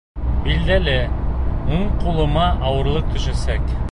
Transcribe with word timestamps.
Билдәле, 0.45 0.95
уң 1.75 1.85
ҡулыма 2.05 2.49
ауырлыҡ 2.71 3.15
төшәсәк. 3.15 3.73